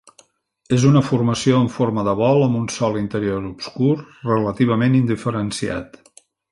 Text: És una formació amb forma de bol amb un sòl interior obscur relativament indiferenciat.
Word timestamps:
És 0.77 0.85
una 0.91 1.03
formació 1.09 1.59
amb 1.65 1.73
forma 1.75 2.07
de 2.09 2.15
bol 2.23 2.41
amb 2.47 2.59
un 2.61 2.65
sòl 2.79 2.99
interior 3.05 3.47
obscur 3.53 3.93
relativament 4.33 5.01
indiferenciat. 5.05 6.07